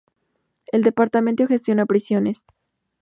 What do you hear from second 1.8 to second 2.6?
prisiones.